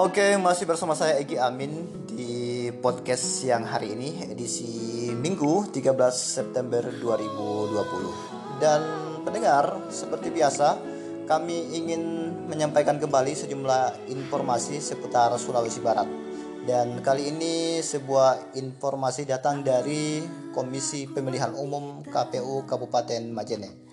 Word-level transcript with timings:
Oke, 0.00 0.40
masih 0.40 0.64
bersama 0.64 0.96
saya 0.96 1.20
Egi 1.20 1.36
Amin 1.36 1.84
di 2.08 2.72
podcast 2.80 3.44
siang 3.44 3.68
hari 3.68 3.92
ini 3.92 4.24
edisi 4.24 5.12
Minggu 5.12 5.68
13 5.68 5.92
September 6.16 6.80
2020. 6.80 8.56
Dan 8.56 8.80
pendengar, 9.20 9.92
seperti 9.92 10.32
biasa, 10.32 10.80
kami 11.28 11.76
ingin 11.76 12.32
menyampaikan 12.48 12.96
kembali 12.96 13.36
sejumlah 13.36 14.08
informasi 14.08 14.80
seputar 14.80 15.36
Sulawesi 15.36 15.84
Barat. 15.84 16.08
Dan 16.64 17.04
kali 17.04 17.28
ini 17.28 17.84
sebuah 17.84 18.56
informasi 18.56 19.28
datang 19.28 19.60
dari 19.60 20.24
Komisi 20.56 21.04
Pemilihan 21.04 21.52
Umum 21.52 22.00
KPU 22.00 22.64
Kabupaten 22.64 23.28
Majene. 23.28 23.91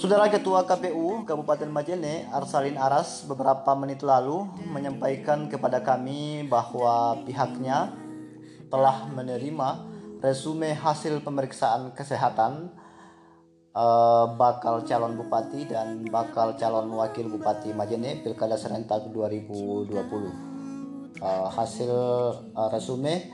Saudara 0.00 0.32
Ketua 0.32 0.64
KPU 0.64 1.28
Kabupaten 1.28 1.68
Majene, 1.68 2.24
Arsalin 2.32 2.80
Aras, 2.80 3.28
beberapa 3.28 3.76
menit 3.76 4.00
lalu 4.00 4.48
menyampaikan 4.72 5.44
kepada 5.44 5.84
kami 5.84 6.48
bahwa 6.48 7.20
pihaknya 7.28 7.92
telah 8.72 9.12
menerima 9.12 9.68
resume 10.24 10.72
hasil 10.72 11.20
pemeriksaan 11.20 11.92
kesehatan 11.92 12.72
uh, 13.76 14.24
bakal 14.40 14.88
calon 14.88 15.20
bupati 15.20 15.68
dan 15.68 16.00
bakal 16.08 16.56
calon 16.56 16.88
wakil 16.96 17.28
bupati 17.28 17.76
Majene 17.76 18.24
Pilkada 18.24 18.56
serentak 18.56 19.12
2020. 19.12 19.92
Uh, 21.20 21.48
hasil 21.52 21.92
uh, 22.56 22.72
resume 22.72 23.28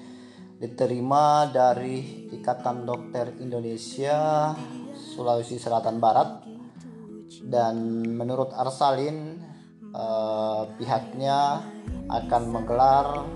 diterima 0.58 1.46
dari 1.46 2.26
Ikatan 2.34 2.82
Dokter 2.82 3.38
Indonesia 3.38 4.50
Sulawesi 5.14 5.62
Selatan 5.62 6.02
Barat 6.02 6.55
dan 7.44 8.04
menurut 8.16 8.52
Arsalin 8.56 9.40
uh, 9.92 10.64
pihaknya 10.80 11.60
akan 12.08 12.42
menggelar 12.48 13.26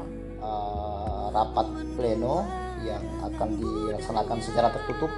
uh, 0.41 1.27
rapat 1.35 1.69
pleno 1.99 2.47
yang 2.81 3.05
akan 3.21 3.61
dilaksanakan 3.61 4.39
secara 4.41 4.73
tertutup 4.73 5.13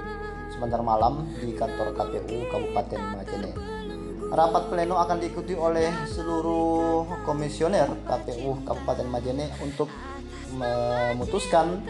sebentar 0.51 0.83
malam 0.83 1.31
di 1.39 1.55
kantor 1.55 1.95
KPU 1.95 2.45
Kabupaten 2.51 3.01
Majene. 3.15 3.51
Rapat 4.33 4.63
pleno 4.73 4.97
akan 4.97 5.17
diikuti 5.21 5.53
oleh 5.53 5.93
seluruh 6.09 7.05
komisioner 7.23 7.87
KPU 8.09 8.65
Kabupaten 8.65 9.07
Majene 9.07 9.47
untuk 9.61 9.87
memutuskan 10.53 11.81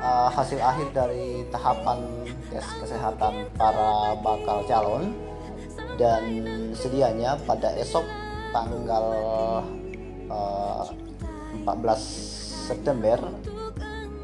uh, 0.00 0.28
hasil 0.32 0.60
akhir 0.60 0.92
dari 0.92 1.44
tahapan 1.48 2.28
tes 2.52 2.64
kesehatan 2.80 3.48
para 3.56 4.16
bakal 4.20 4.64
calon 4.68 5.25
dan 5.96 6.22
sedianya 6.76 7.40
pada 7.44 7.72
esok 7.76 8.04
tanggal 8.52 9.04
uh, 10.28 10.84
eh, 10.84 11.64
14 11.64 12.68
September 12.68 13.18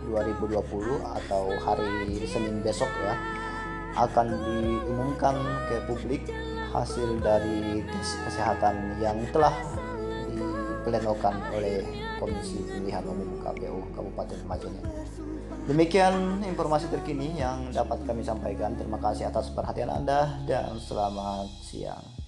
2020 0.08 0.60
atau 1.00 1.44
hari 1.64 2.20
Senin 2.28 2.60
besok 2.60 2.90
ya 3.00 3.16
akan 3.92 4.26
diumumkan 4.40 5.36
ke 5.68 5.76
publik 5.84 6.24
hasil 6.72 7.20
dari 7.20 7.84
tes 7.84 8.08
kesehatan 8.24 8.96
yang 8.96 9.20
telah 9.28 9.52
diplenokan 10.32 11.36
oleh 11.52 11.84
Komisi 12.16 12.64
Pemilihan 12.64 13.04
Umum 13.04 13.36
KPU 13.44 13.84
Kabupaten 13.92 14.40
Majene. 14.48 14.80
Demikian 15.62 16.42
informasi 16.42 16.90
terkini 16.90 17.38
yang 17.38 17.70
dapat 17.70 18.02
kami 18.02 18.26
sampaikan. 18.26 18.74
Terima 18.74 18.98
kasih 18.98 19.30
atas 19.30 19.54
perhatian 19.54 19.94
Anda 19.94 20.42
dan 20.42 20.74
selamat 20.74 21.46
siang. 21.62 22.21